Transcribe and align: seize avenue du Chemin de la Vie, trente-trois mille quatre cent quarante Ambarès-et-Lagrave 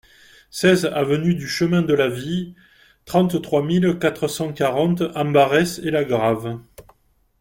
seize 0.49 0.85
avenue 0.87 1.35
du 1.35 1.47
Chemin 1.47 1.83
de 1.83 1.93
la 1.93 2.07
Vie, 2.09 2.55
trente-trois 3.05 3.61
mille 3.61 3.99
quatre 4.01 4.27
cent 4.27 4.51
quarante 4.51 5.03
Ambarès-et-Lagrave 5.13 6.57